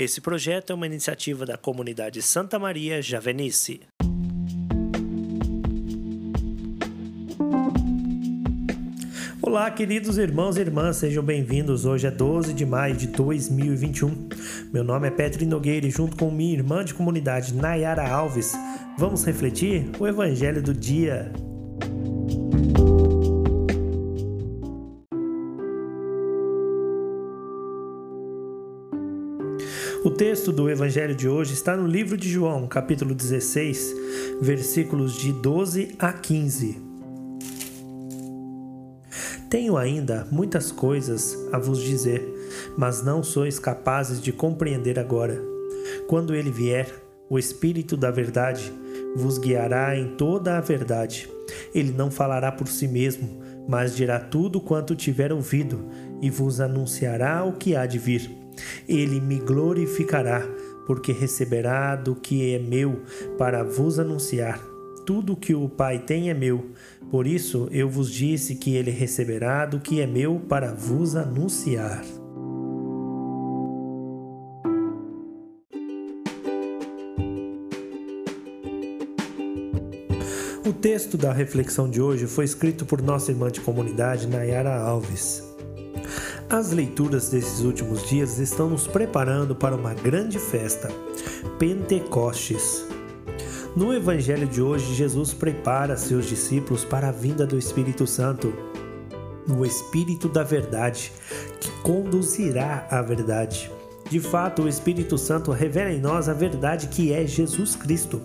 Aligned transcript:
Esse 0.00 0.18
projeto 0.18 0.70
é 0.70 0.74
uma 0.74 0.86
iniciativa 0.86 1.44
da 1.44 1.58
comunidade 1.58 2.22
Santa 2.22 2.58
Maria 2.58 3.02
Javenice. 3.02 3.82
Olá, 9.42 9.70
queridos 9.70 10.16
irmãos 10.16 10.56
e 10.56 10.60
irmãs, 10.62 10.96
sejam 10.96 11.22
bem-vindos. 11.22 11.84
Hoje 11.84 12.06
é 12.06 12.10
12 12.10 12.54
de 12.54 12.64
maio 12.64 12.96
de 12.96 13.08
2021. 13.08 14.30
Meu 14.72 14.82
nome 14.82 15.06
é 15.06 15.10
Petri 15.10 15.44
Nogueira 15.44 15.86
e, 15.86 15.90
junto 15.90 16.16
com 16.16 16.30
minha 16.30 16.54
irmã 16.54 16.82
de 16.82 16.94
comunidade, 16.94 17.52
Nayara 17.52 18.10
Alves, 18.10 18.54
vamos 18.96 19.22
refletir 19.22 19.90
o 19.98 20.08
Evangelho 20.08 20.62
do 20.62 20.72
dia. 20.72 21.30
O 30.02 30.08
texto 30.10 30.50
do 30.50 30.70
Evangelho 30.70 31.14
de 31.14 31.28
hoje 31.28 31.52
está 31.52 31.76
no 31.76 31.86
livro 31.86 32.16
de 32.16 32.26
João, 32.26 32.66
capítulo 32.66 33.14
16, 33.14 33.94
versículos 34.40 35.12
de 35.12 35.30
12 35.30 35.94
a 35.98 36.10
15. 36.10 36.80
Tenho 39.50 39.76
ainda 39.76 40.26
muitas 40.30 40.72
coisas 40.72 41.36
a 41.52 41.58
vos 41.58 41.82
dizer, 41.82 42.26
mas 42.78 43.04
não 43.04 43.22
sois 43.22 43.58
capazes 43.58 44.22
de 44.22 44.32
compreender 44.32 44.98
agora. 44.98 45.38
Quando 46.08 46.34
ele 46.34 46.50
vier, 46.50 46.88
o 47.28 47.38
Espírito 47.38 47.94
da 47.94 48.10
Verdade 48.10 48.72
vos 49.14 49.36
guiará 49.36 49.94
em 49.94 50.16
toda 50.16 50.56
a 50.56 50.62
verdade. 50.62 51.28
Ele 51.74 51.92
não 51.92 52.10
falará 52.10 52.50
por 52.50 52.68
si 52.68 52.88
mesmo, 52.88 53.42
mas 53.68 53.94
dirá 53.94 54.18
tudo 54.18 54.62
quanto 54.62 54.96
tiver 54.96 55.30
ouvido 55.30 55.84
e 56.22 56.30
vos 56.30 56.58
anunciará 56.58 57.44
o 57.44 57.52
que 57.52 57.76
há 57.76 57.84
de 57.84 57.98
vir. 57.98 58.39
Ele 58.90 59.20
me 59.20 59.38
glorificará, 59.38 60.44
porque 60.84 61.12
receberá 61.12 61.94
do 61.94 62.16
que 62.16 62.52
é 62.52 62.58
meu 62.58 63.02
para 63.38 63.62
vos 63.62 64.00
anunciar. 64.00 64.60
Tudo 65.06 65.36
que 65.36 65.54
o 65.54 65.68
Pai 65.68 66.00
tem 66.00 66.28
é 66.28 66.34
meu. 66.34 66.72
Por 67.08 67.24
isso 67.24 67.68
eu 67.70 67.88
vos 67.88 68.10
disse 68.10 68.56
que 68.56 68.74
ele 68.74 68.90
receberá 68.90 69.64
do 69.64 69.78
que 69.78 70.00
é 70.00 70.08
meu 70.08 70.40
para 70.48 70.74
vos 70.74 71.14
anunciar. 71.14 72.02
O 80.66 80.72
texto 80.72 81.16
da 81.16 81.32
reflexão 81.32 81.88
de 81.88 82.00
hoje 82.00 82.26
foi 82.26 82.44
escrito 82.44 82.84
por 82.84 83.00
nossa 83.00 83.30
irmã 83.30 83.50
de 83.50 83.60
comunidade, 83.60 84.26
Nayara 84.26 84.76
Alves. 84.80 85.49
As 86.50 86.72
leituras 86.72 87.28
desses 87.28 87.60
últimos 87.60 88.08
dias 88.08 88.40
estão 88.40 88.68
nos 88.68 88.84
preparando 88.84 89.54
para 89.54 89.76
uma 89.76 89.94
grande 89.94 90.36
festa, 90.36 90.88
Pentecostes. 91.60 92.84
No 93.76 93.94
Evangelho 93.94 94.48
de 94.48 94.60
hoje, 94.60 94.92
Jesus 94.96 95.32
prepara 95.32 95.96
seus 95.96 96.26
discípulos 96.26 96.84
para 96.84 97.10
a 97.10 97.12
vinda 97.12 97.46
do 97.46 97.56
Espírito 97.56 98.04
Santo, 98.04 98.52
o 99.48 99.64
Espírito 99.64 100.28
da 100.28 100.42
Verdade, 100.42 101.12
que 101.60 101.70
conduzirá 101.82 102.84
à 102.90 103.00
verdade. 103.00 103.70
De 104.10 104.18
fato, 104.18 104.62
o 104.62 104.68
Espírito 104.68 105.16
Santo 105.16 105.52
revela 105.52 105.92
em 105.92 106.00
nós 106.00 106.28
a 106.28 106.34
verdade 106.34 106.88
que 106.88 107.12
é 107.12 107.24
Jesus 107.24 107.76
Cristo. 107.76 108.20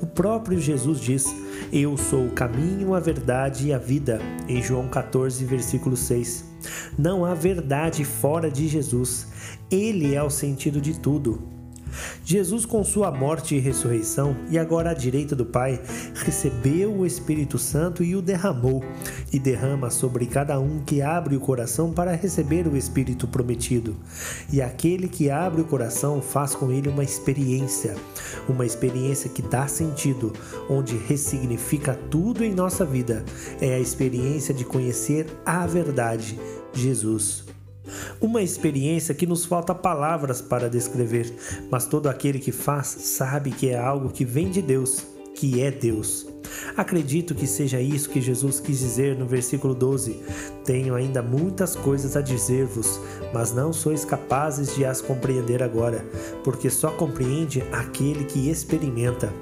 O 0.00 0.06
próprio 0.06 0.60
Jesus 0.60 1.00
diz: 1.00 1.24
Eu 1.72 1.96
sou 1.96 2.26
o 2.26 2.32
caminho, 2.32 2.94
a 2.94 3.00
verdade 3.00 3.68
e 3.68 3.72
a 3.72 3.78
vida, 3.78 4.20
em 4.48 4.62
João 4.62 4.88
14, 4.88 5.44
versículo 5.44 5.96
6. 5.96 6.44
Não 6.98 7.24
há 7.24 7.34
verdade 7.34 8.04
fora 8.04 8.50
de 8.50 8.68
Jesus. 8.68 9.28
Ele 9.70 10.14
é 10.14 10.22
o 10.22 10.30
sentido 10.30 10.80
de 10.80 10.98
tudo. 10.98 11.55
Jesus, 12.28 12.66
com 12.66 12.82
sua 12.82 13.12
morte 13.12 13.54
e 13.54 13.60
ressurreição, 13.60 14.36
e 14.50 14.58
agora 14.58 14.90
à 14.90 14.94
direita 14.94 15.36
do 15.36 15.46
Pai, 15.46 15.80
recebeu 16.12 16.92
o 16.92 17.06
Espírito 17.06 17.56
Santo 17.56 18.02
e 18.02 18.16
o 18.16 18.20
derramou, 18.20 18.82
e 19.32 19.38
derrama 19.38 19.90
sobre 19.90 20.26
cada 20.26 20.58
um 20.58 20.80
que 20.84 21.00
abre 21.00 21.36
o 21.36 21.40
coração 21.40 21.92
para 21.92 22.16
receber 22.16 22.66
o 22.66 22.76
Espírito 22.76 23.28
prometido. 23.28 23.94
E 24.52 24.60
aquele 24.60 25.06
que 25.08 25.30
abre 25.30 25.60
o 25.60 25.66
coração 25.66 26.20
faz 26.20 26.52
com 26.52 26.72
ele 26.72 26.88
uma 26.88 27.04
experiência, 27.04 27.94
uma 28.48 28.66
experiência 28.66 29.30
que 29.30 29.42
dá 29.42 29.68
sentido, 29.68 30.32
onde 30.68 30.96
ressignifica 30.96 31.96
tudo 32.10 32.42
em 32.42 32.52
nossa 32.52 32.84
vida. 32.84 33.24
É 33.60 33.76
a 33.76 33.78
experiência 33.78 34.52
de 34.52 34.64
conhecer 34.64 35.28
a 35.46 35.64
verdade, 35.64 36.36
Jesus. 36.74 37.55
Uma 38.20 38.42
experiência 38.42 39.14
que 39.14 39.26
nos 39.26 39.44
falta 39.44 39.74
palavras 39.74 40.40
para 40.40 40.70
descrever, 40.70 41.32
mas 41.70 41.86
todo 41.86 42.08
aquele 42.08 42.38
que 42.38 42.52
faz 42.52 42.86
sabe 42.86 43.50
que 43.50 43.68
é 43.68 43.78
algo 43.78 44.08
que 44.08 44.24
vem 44.24 44.50
de 44.50 44.62
Deus, 44.62 45.06
que 45.34 45.60
é 45.60 45.70
Deus. 45.70 46.26
Acredito 46.76 47.34
que 47.34 47.46
seja 47.46 47.80
isso 47.80 48.08
que 48.08 48.20
Jesus 48.20 48.58
quis 48.58 48.78
dizer 48.78 49.16
no 49.16 49.26
versículo 49.26 49.74
12: 49.74 50.18
Tenho 50.64 50.94
ainda 50.94 51.22
muitas 51.22 51.76
coisas 51.76 52.16
a 52.16 52.22
dizer-vos, 52.22 53.00
mas 53.34 53.52
não 53.52 53.72
sois 53.72 54.04
capazes 54.04 54.74
de 54.74 54.84
as 54.84 55.02
compreender 55.02 55.62
agora, 55.62 56.04
porque 56.42 56.70
só 56.70 56.90
compreende 56.90 57.62
aquele 57.72 58.24
que 58.24 58.48
experimenta. 58.48 59.32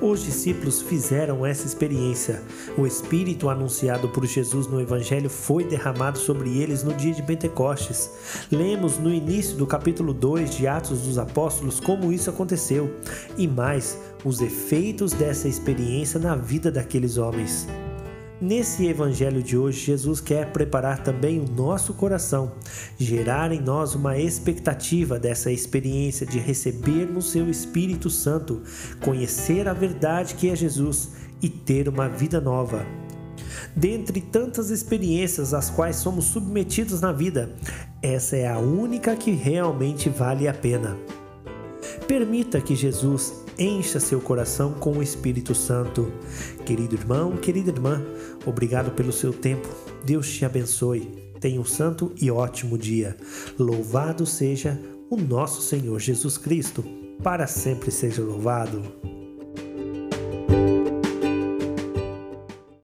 Os 0.00 0.24
discípulos 0.24 0.82
fizeram 0.82 1.44
essa 1.44 1.66
experiência. 1.66 2.42
O 2.76 2.86
Espírito 2.86 3.48
anunciado 3.48 4.08
por 4.08 4.26
Jesus 4.26 4.66
no 4.66 4.80
Evangelho 4.80 5.30
foi 5.30 5.64
derramado 5.64 6.18
sobre 6.18 6.58
eles 6.58 6.82
no 6.82 6.92
dia 6.94 7.12
de 7.12 7.22
Pentecostes. 7.22 8.10
Lemos 8.50 8.98
no 8.98 9.12
início 9.12 9.56
do 9.56 9.66
capítulo 9.66 10.12
2 10.12 10.56
de 10.56 10.66
Atos 10.66 11.02
dos 11.02 11.18
Apóstolos 11.18 11.80
como 11.80 12.12
isso 12.12 12.30
aconteceu 12.30 12.94
e 13.36 13.46
mais 13.46 13.98
os 14.24 14.40
efeitos 14.40 15.12
dessa 15.12 15.48
experiência 15.48 16.18
na 16.18 16.36
vida 16.36 16.70
daqueles 16.70 17.16
homens. 17.16 17.66
Nesse 18.42 18.88
evangelho 18.88 19.40
de 19.40 19.56
hoje, 19.56 19.86
Jesus 19.86 20.20
quer 20.20 20.50
preparar 20.50 21.04
também 21.04 21.38
o 21.38 21.48
nosso 21.48 21.94
coração, 21.94 22.50
gerar 22.98 23.52
em 23.52 23.60
nós 23.60 23.94
uma 23.94 24.18
expectativa 24.18 25.16
dessa 25.16 25.52
experiência 25.52 26.26
de 26.26 26.40
recebermos 26.40 27.30
seu 27.30 27.48
Espírito 27.48 28.10
Santo, 28.10 28.60
conhecer 29.00 29.68
a 29.68 29.72
verdade 29.72 30.34
que 30.34 30.50
é 30.50 30.56
Jesus 30.56 31.10
e 31.40 31.48
ter 31.48 31.88
uma 31.88 32.08
vida 32.08 32.40
nova. 32.40 32.84
Dentre 33.76 34.20
tantas 34.20 34.70
experiências 34.70 35.54
às 35.54 35.70
quais 35.70 35.94
somos 35.94 36.24
submetidos 36.24 37.00
na 37.00 37.12
vida, 37.12 37.54
essa 38.02 38.36
é 38.36 38.48
a 38.48 38.58
única 38.58 39.14
que 39.14 39.30
realmente 39.30 40.08
vale 40.08 40.48
a 40.48 40.52
pena. 40.52 40.98
Permita 42.12 42.60
que 42.60 42.76
Jesus 42.76 43.42
encha 43.58 43.98
seu 43.98 44.20
coração 44.20 44.74
com 44.74 44.98
o 44.98 45.02
Espírito 45.02 45.54
Santo. 45.54 46.12
Querido 46.66 46.94
irmão, 46.94 47.38
querida 47.38 47.70
irmã, 47.70 48.04
obrigado 48.44 48.90
pelo 48.90 49.10
seu 49.10 49.32
tempo. 49.32 49.66
Deus 50.04 50.30
te 50.30 50.44
abençoe. 50.44 51.10
Tenha 51.40 51.58
um 51.58 51.64
santo 51.64 52.12
e 52.20 52.30
ótimo 52.30 52.76
dia. 52.76 53.16
Louvado 53.58 54.26
seja 54.26 54.78
o 55.08 55.16
nosso 55.16 55.62
Senhor 55.62 55.98
Jesus 55.98 56.36
Cristo. 56.36 56.84
Para 57.22 57.46
sempre 57.46 57.90
seja 57.90 58.20
louvado. 58.20 59.11